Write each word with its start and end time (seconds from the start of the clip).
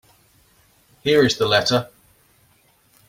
Here 1.03 1.23
is 1.23 1.37
the 1.37 1.47
letter. 1.47 1.87